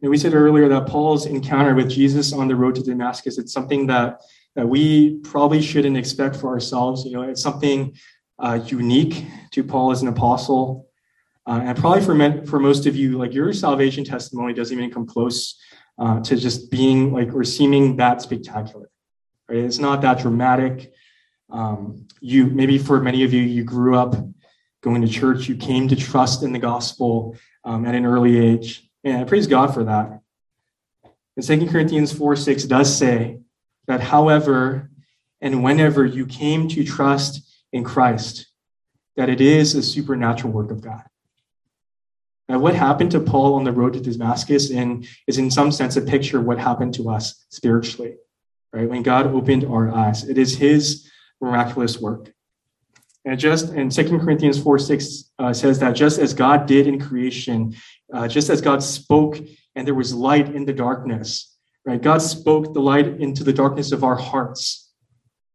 [0.00, 3.52] And we said earlier that Paul's encounter with Jesus on the road to Damascus, it's
[3.52, 4.20] something that,
[4.54, 7.04] that we probably shouldn't expect for ourselves.
[7.04, 7.96] You know, it's something
[8.38, 10.87] uh, unique to Paul as an apostle.
[11.48, 14.90] Uh, and probably for men, for most of you, like your salvation testimony doesn't even
[14.90, 15.58] come close
[15.98, 18.90] uh, to just being like or seeming that spectacular.
[19.48, 19.64] Right?
[19.68, 20.92] It's not that dramatic.
[21.48, 24.14] Um, you maybe for many of you, you grew up
[24.82, 25.48] going to church.
[25.48, 27.34] You came to trust in the gospel
[27.64, 28.68] um, at an early age,
[29.02, 30.20] and I praise God for that.
[31.34, 33.40] And Second Corinthians four six does say
[33.86, 34.90] that, however,
[35.40, 37.40] and whenever you came to trust
[37.72, 38.52] in Christ,
[39.16, 41.04] that it is a supernatural work of God.
[42.48, 45.96] Now, what happened to Paul on the road to Damascus in, is in some sense
[45.96, 48.14] a picture of what happened to us spiritually,
[48.72, 48.88] right?
[48.88, 52.32] When God opened our eyes, it is his miraculous work.
[53.26, 56.98] And just in 2 Corinthians 4 6 uh, says that just as God did in
[56.98, 57.76] creation,
[58.12, 59.38] uh, just as God spoke
[59.74, 62.00] and there was light in the darkness, right?
[62.00, 64.90] God spoke the light into the darkness of our hearts.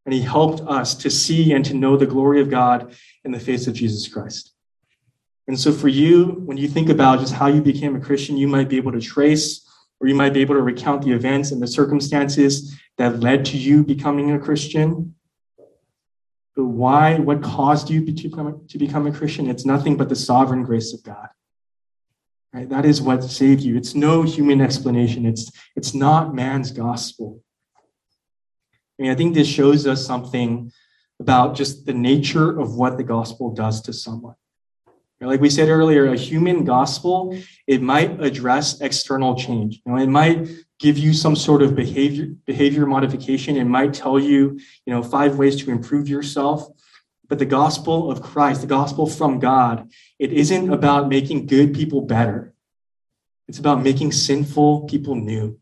[0.06, 3.39] And he helped us to see and to know the glory of God in the
[3.39, 4.53] face of Jesus Christ.
[5.48, 8.48] And so for you, when you think about just how you became a Christian, you
[8.48, 9.68] might be able to trace
[10.00, 13.58] or you might be able to recount the events and the circumstances that led to
[13.58, 15.16] you becoming a Christian.
[16.56, 19.50] But why, what caused you to become, to become a Christian?
[19.50, 21.30] It's nothing but the sovereign grace of God.
[22.54, 22.70] Right?
[22.70, 23.76] That is what saved you.
[23.76, 25.26] It's no human explanation.
[25.26, 27.41] It's, it's not man's gospel.
[28.98, 30.72] I mean, I think this shows us something
[31.20, 34.36] about just the nature of what the gospel does to someone.
[35.26, 39.82] Like we said earlier, a human gospel, it might address external change.
[39.86, 40.48] You know, it might
[40.80, 43.58] give you some sort of behavior behavior modification.
[43.58, 46.68] It might tell you, you know, five ways to improve yourself.
[47.30, 52.02] But the gospel of Christ, the gospel from God, it isn't about making good people
[52.02, 52.54] better.
[53.48, 55.60] It's about making sinful people new.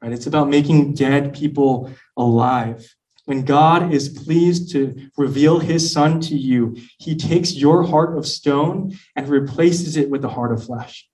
[0.00, 0.12] Right?
[0.12, 2.94] It's about making dead people alive.
[3.30, 8.26] When God is pleased to reveal his son to you, he takes your heart of
[8.26, 11.08] stone and replaces it with the heart of flesh.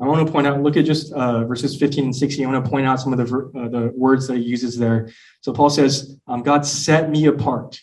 [0.00, 2.42] I want to point out, look at just uh, verses 15 and 16.
[2.42, 5.10] I want to point out some of the, uh, the words that he uses there.
[5.42, 7.78] So Paul says, um, God set me apart.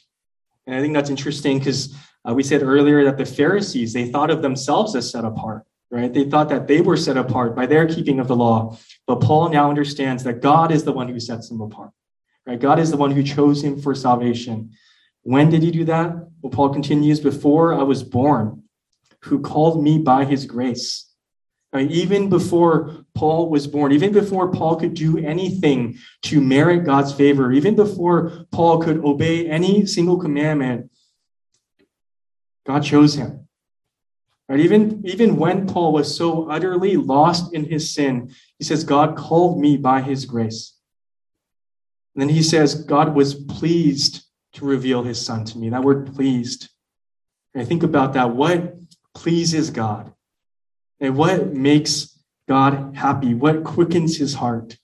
[0.65, 1.95] And I think that's interesting because
[2.27, 5.61] uh, we said earlier that the Pharisees, they thought of themselves as set apart
[5.93, 6.11] right?
[6.11, 8.79] They thought that they were set apart by their keeping of the law.
[9.05, 11.91] But Paul now understands that God is the one who sets them apart,
[12.47, 12.59] right?
[12.59, 14.71] God is the one who chose him for salvation.
[15.21, 16.15] When did he do that?
[16.41, 18.63] Well, Paul continues, before I was born,
[19.25, 21.11] who called me by his grace.
[21.71, 21.89] Right?
[21.89, 27.51] Even before Paul was born, even before Paul could do anything to merit God's favor,
[27.51, 30.89] even before Paul could obey any single commandment,
[32.65, 33.42] God chose him.
[34.49, 34.59] Right?
[34.59, 39.59] Even, even when Paul was so utterly lost in his sin, he says, God called
[39.59, 40.77] me by his grace.
[42.15, 44.23] And then he says, God was pleased
[44.53, 45.69] to reveal his son to me.
[45.69, 46.69] That word pleased.
[47.55, 48.35] I think about that.
[48.35, 48.75] What
[49.13, 50.13] pleases God?
[50.99, 53.33] And what makes God happy?
[53.33, 54.77] What quickens his heart?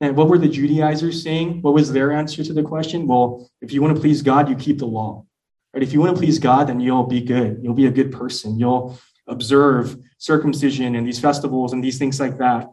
[0.00, 1.62] And what were the Judaizers saying?
[1.62, 3.06] What was their answer to the question?
[3.06, 5.26] Well, if you want to please God, you keep the law.
[5.74, 5.82] Right?
[5.82, 7.60] If you want to please God, then you'll be good.
[7.62, 8.58] You'll be a good person.
[8.58, 12.70] You'll observe circumcision and these festivals and these things like that.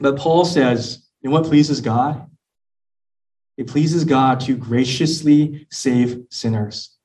[0.00, 2.30] But Paul says, know what pleases God?
[3.56, 6.96] It pleases God to graciously save sinners.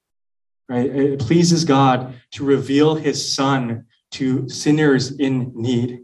[0.70, 0.86] Right?
[0.86, 6.02] It pleases God to reveal his son to sinners in need.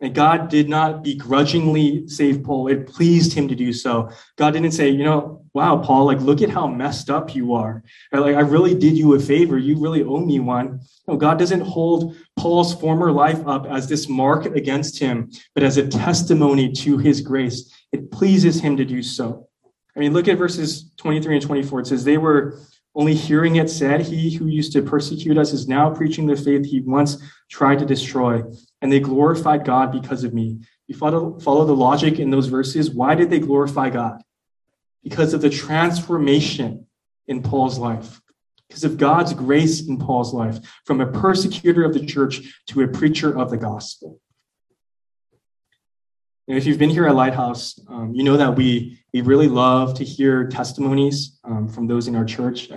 [0.00, 2.68] And God did not begrudgingly save Paul.
[2.68, 4.10] It pleased him to do so.
[4.36, 7.82] God didn't say, you know, wow, Paul, like, look at how messed up you are.
[8.12, 9.58] Or, like, I really did you a favor.
[9.58, 10.80] You really owe me one.
[11.08, 15.78] No, God doesn't hold Paul's former life up as this mark against him, but as
[15.78, 17.74] a testimony to his grace.
[17.90, 19.48] It pleases him to do so.
[19.96, 21.80] I mean, look at verses 23 and 24.
[21.80, 22.60] It says, they were
[22.98, 26.66] only hearing it said, He who used to persecute us is now preaching the faith
[26.66, 28.42] he once tried to destroy,
[28.82, 30.58] and they glorified God because of me.
[30.88, 32.90] You follow, follow the logic in those verses.
[32.90, 34.20] Why did they glorify God?
[35.04, 36.86] Because of the transformation
[37.28, 38.20] in Paul's life,
[38.66, 42.88] because of God's grace in Paul's life, from a persecutor of the church to a
[42.88, 44.20] preacher of the gospel.
[46.48, 49.92] And if you've been here at Lighthouse, um, you know that we, we really love
[49.94, 52.70] to hear testimonies um, from those in our church.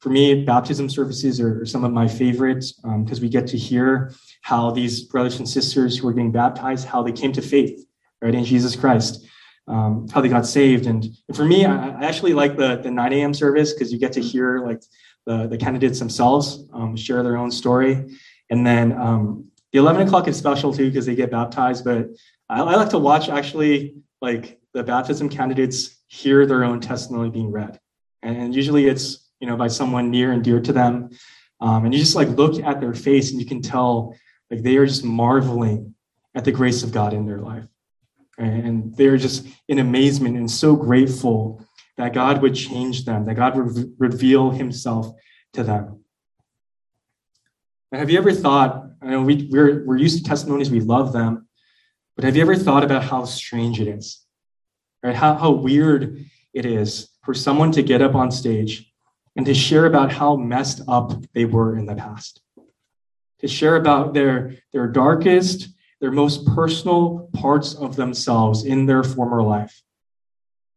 [0.00, 4.12] For me, baptism services are, some of my favorites because um, we get to hear
[4.42, 7.86] how these brothers and sisters who are getting baptized, how they came to faith,
[8.20, 9.26] right, in Jesus Christ,
[9.68, 10.86] um, how they got saved.
[10.86, 13.32] And, and for me, I, I, actually like the, the 9 a.m.
[13.32, 14.82] service because you get to hear like
[15.24, 18.18] the, the candidates themselves um, share their own story.
[18.50, 22.08] And then um, the 11 o'clock is special too because they get baptized, but
[22.48, 27.50] I, I like to watch actually like the baptism candidates hear their own testimony being
[27.50, 27.78] read.
[28.22, 31.10] And usually it's, you know, by someone near and dear to them.
[31.60, 34.16] Um, and you just like look at their face and you can tell
[34.50, 35.94] like they are just marveling
[36.34, 37.66] at the grace of God in their life.
[38.38, 41.64] And they're just in amazement and so grateful
[41.96, 45.14] that God would change them, that God would reveal himself
[45.52, 46.00] to them.
[47.92, 51.46] have you ever thought, I know we, we're, we're used to testimonies, we love them,
[52.16, 54.24] but have you ever thought about how strange it is?
[55.02, 55.14] Right?
[55.14, 58.92] How, how weird it is for someone to get up on stage
[59.36, 62.40] and to share about how messed up they were in the past.
[63.40, 65.68] To share about their, their darkest,
[66.00, 69.82] their most personal parts of themselves in their former life.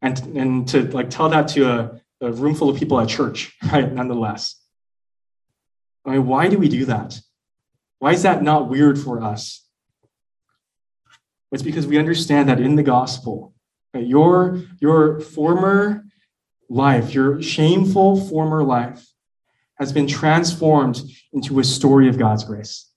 [0.01, 3.55] And, and to like tell that to a, a room full of people at church,
[3.71, 3.91] right?
[3.91, 4.55] Nonetheless.
[6.05, 7.19] I mean, why do we do that?
[7.99, 9.66] Why is that not weird for us?
[11.51, 13.53] It's because we understand that in the gospel,
[13.93, 16.05] your, your former
[16.69, 19.05] life, your shameful former life,
[19.79, 21.01] has been transformed
[21.33, 22.91] into a story of God's grace.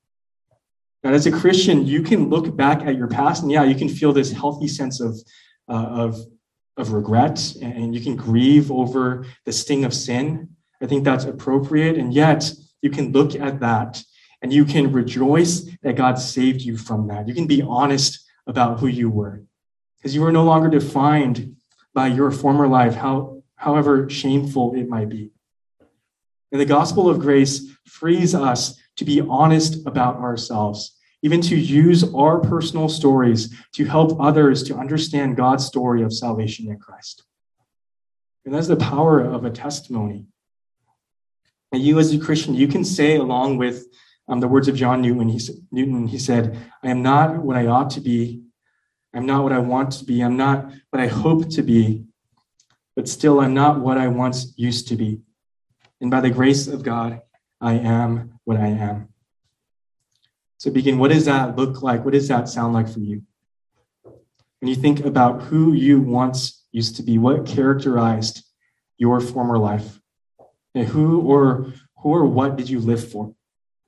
[1.02, 3.88] That as a Christian, you can look back at your past, and yeah, you can
[3.88, 5.16] feel this healthy sense of,
[5.68, 6.20] uh, of,
[6.76, 10.48] of regret, and you can grieve over the sting of sin.
[10.82, 11.96] I think that's appropriate.
[11.96, 12.50] And yet,
[12.82, 14.02] you can look at that
[14.42, 17.28] and you can rejoice that God saved you from that.
[17.28, 19.42] You can be honest about who you were.
[20.00, 21.56] because you are no longer defined
[21.92, 25.30] by your former life, how, however shameful it might be.
[26.50, 32.02] And the gospel of grace frees us to be honest about ourselves, even to use
[32.14, 37.24] our personal stories to help others to understand God's story of salvation in Christ.
[38.46, 40.26] And that's the power of a testimony.
[41.72, 43.86] And you, as a Christian, you can say, along with
[44.30, 45.40] um, the words of John Newton, he,
[45.72, 48.44] Newton, he said, I am not what I ought to be.
[49.12, 50.20] I'm not what I want to be.
[50.20, 52.04] I'm not what I hope to be.
[52.94, 55.22] But still, I'm not what I once used to be.
[56.00, 57.22] And by the grace of God,
[57.60, 59.08] I am what I am.
[60.58, 62.04] So, begin, what does that look like?
[62.04, 63.22] What does that sound like for you?
[64.60, 68.44] When you think about who you once used to be, what characterized
[68.96, 69.98] your former life?
[70.76, 73.34] And who or who or what did you live for?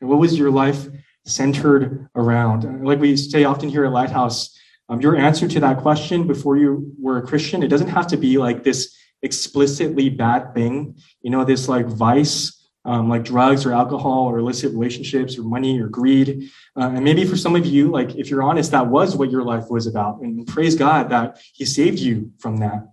[0.03, 0.87] And what was your life
[1.25, 2.85] centered around?
[2.85, 4.59] Like we say often here at Lighthouse,
[4.91, 8.19] um, your answer to that question before you were a Christian, it doesn't have to
[8.19, 13.73] be like this explicitly bad thing, you know, this like vice um, like drugs or
[13.73, 16.51] alcohol or illicit relationships or money or greed.
[16.77, 19.45] Uh, and maybe for some of you, like if you're honest, that was what your
[19.45, 20.21] life was about.
[20.21, 22.89] And praise God that He saved you from that.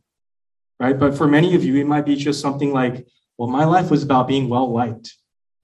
[0.79, 0.97] Right.
[0.97, 3.05] But for many of you, it might be just something like,
[3.37, 5.15] well, my life was about being well liked.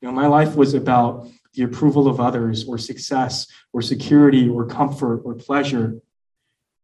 [0.02, 4.66] You know, my life was about the approval of others or success or security or
[4.66, 5.99] comfort or pleasure.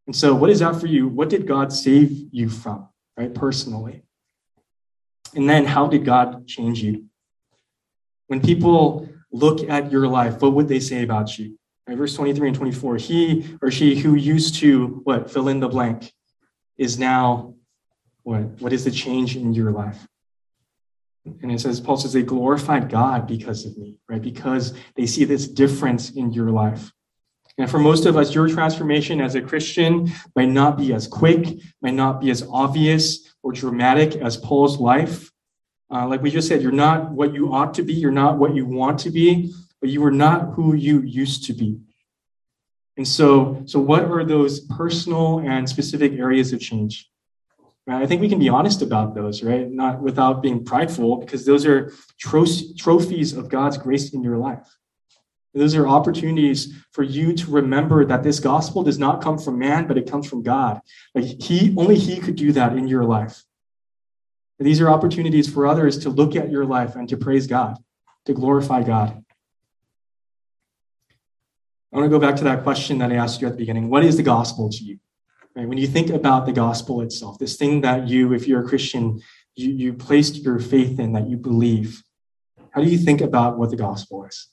[0.08, 1.08] And so, what is that for you?
[1.08, 4.04] What did God save you from, right, personally?
[5.36, 7.06] And then, how did God change you?
[8.28, 11.58] When people look at your life, what would they say about you?
[11.88, 15.68] Right, verse 23 and 24 He or she who used to, what, fill in the
[15.68, 16.12] blank,
[16.78, 17.56] is now
[18.24, 18.42] what?
[18.62, 20.08] What is the change in your life?
[21.26, 24.22] And it says, Paul says, they glorified God because of me, right?
[24.22, 26.92] Because they see this difference in your life.
[27.58, 31.60] And for most of us, your transformation as a Christian might not be as quick,
[31.82, 35.30] might not be as obvious or dramatic as Paul's life.
[35.92, 38.56] Uh, like we just said, you're not what you ought to be, you're not what
[38.56, 41.80] you want to be, but you are not who you used to be.
[42.98, 47.11] And so, so what are those personal and specific areas of change?
[47.94, 49.70] I think we can be honest about those, right?
[49.70, 52.46] Not without being prideful, because those are tro-
[52.78, 54.68] trophies of God's grace in your life.
[55.54, 59.88] Those are opportunities for you to remember that this gospel does not come from man,
[59.88, 60.80] but it comes from God.
[61.14, 63.44] Like he, only He could do that in your life.
[64.60, 67.78] And these are opportunities for others to look at your life and to praise God,
[68.26, 69.24] to glorify God.
[71.92, 73.90] I want to go back to that question that I asked you at the beginning.
[73.90, 75.00] What is the gospel to you?
[75.56, 75.68] Right?
[75.68, 79.22] When you think about the gospel itself, this thing that you, if you're a Christian,
[79.56, 82.04] you, you placed your faith in, that you believe,
[82.72, 84.48] how do you think about what the gospel is?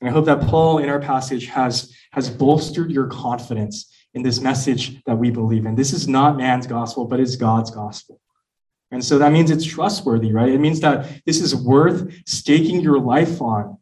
[0.00, 4.40] And I hope that Paul in our passage has, has bolstered your confidence in this
[4.40, 5.74] message that we believe in.
[5.74, 8.20] This is not man's gospel, but it's God's gospel.
[8.92, 10.50] And so that means it's trustworthy, right?
[10.50, 13.76] It means that this is worth staking your life on.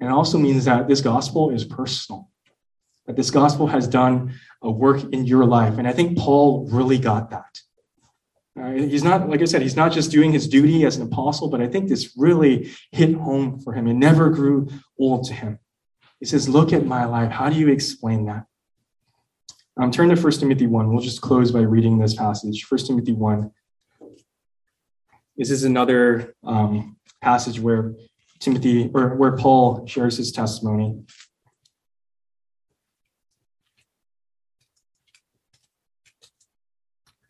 [0.00, 2.30] And it also means that this gospel is personal,
[3.06, 5.78] that this gospel has done a work in your life.
[5.78, 7.60] And I think Paul really got that.
[8.60, 11.48] Uh, he's not, like I said, he's not just doing his duty as an apostle,
[11.48, 13.86] but I think this really hit home for him.
[13.86, 15.58] It never grew old to him.
[16.20, 17.32] He says, Look at my life.
[17.32, 18.44] How do you explain that?
[19.78, 20.92] Um, turn to 1 Timothy 1.
[20.92, 22.66] We'll just close by reading this passage.
[22.68, 23.50] 1 Timothy 1,
[25.36, 27.94] this is another um, passage where
[28.38, 31.02] Timothy or where Paul shares his testimony.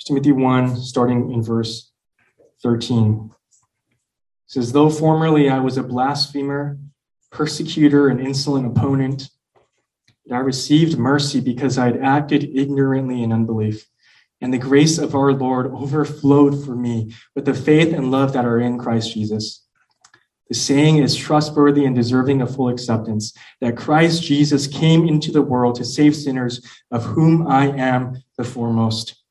[0.04, 1.90] Timothy 1, starting in verse
[2.62, 3.30] 13.
[4.46, 6.78] says, Though formerly I was a blasphemer,
[7.30, 9.28] persecutor, and insolent opponent,
[10.30, 13.86] I received mercy because I had acted ignorantly in unbelief
[14.42, 18.44] and the grace of our Lord overflowed for me with the faith and love that
[18.44, 19.64] are in Christ Jesus.
[20.48, 25.40] The saying is trustworthy and deserving of full acceptance that Christ Jesus came into the
[25.40, 29.21] world to save sinners, of whom I am the foremost.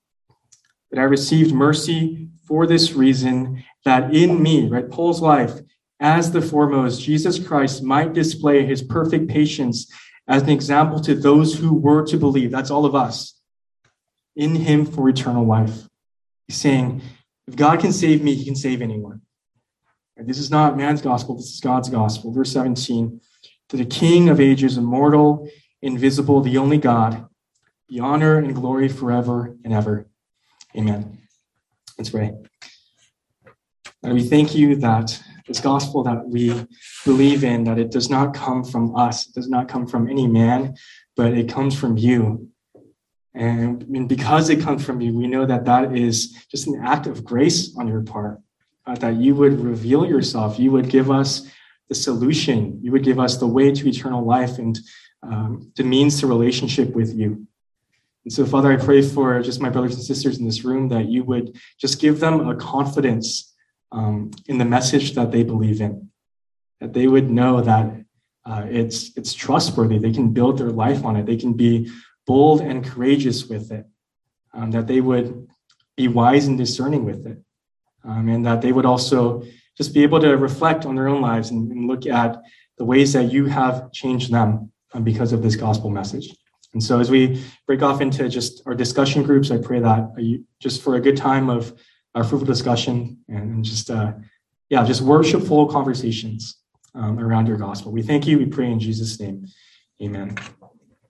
[0.91, 5.59] That I received mercy for this reason, that in me, right, Paul's life,
[5.99, 9.91] as the foremost, Jesus Christ might display his perfect patience
[10.27, 12.51] as an example to those who were to believe.
[12.51, 13.39] That's all of us
[14.35, 15.87] in him for eternal life.
[16.47, 17.01] He's saying,
[17.47, 19.21] if God can save me, he can save anyone.
[20.17, 22.31] This is not man's gospel, this is God's gospel.
[22.31, 23.19] Verse 17
[23.69, 25.49] To the King of ages, immortal,
[25.81, 27.25] invisible, the only God,
[27.87, 30.07] be honor and glory forever and ever.
[30.75, 31.17] Amen.
[31.97, 32.33] Let's pray.
[34.03, 36.65] And we thank you that this gospel that we
[37.05, 40.27] believe in, that it does not come from us, it does not come from any
[40.27, 40.75] man,
[41.15, 42.49] but it comes from you.
[43.33, 47.23] And, because it comes from you, we know that that is just an act of
[47.23, 48.39] grace on your part,
[48.85, 51.47] uh, that you would reveal yourself, you would give us
[51.87, 54.79] the solution, you would give us the way to eternal life and
[55.23, 57.45] um, the means to relationship with you.
[58.23, 61.07] And so, Father, I pray for just my brothers and sisters in this room that
[61.07, 63.53] you would just give them a confidence
[63.91, 66.09] um, in the message that they believe in,
[66.79, 68.03] that they would know that
[68.45, 69.97] uh, it's it's trustworthy.
[69.97, 71.25] They can build their life on it.
[71.25, 71.91] They can be
[72.25, 73.85] bold and courageous with it.
[74.53, 75.47] Um, that they would
[75.95, 77.37] be wise and discerning with it,
[78.03, 79.43] um, and that they would also
[79.77, 82.41] just be able to reflect on their own lives and, and look at
[82.77, 86.35] the ways that you have changed them um, because of this gospel message.
[86.73, 90.45] And so, as we break off into just our discussion groups, I pray that you,
[90.59, 91.73] just for a good time of
[92.15, 94.13] our fruitful discussion and just, uh,
[94.69, 96.57] yeah, just worshipful conversations
[96.95, 97.91] um, around your gospel.
[97.91, 98.37] We thank you.
[98.37, 99.47] We pray in Jesus' name.
[100.01, 100.37] Amen.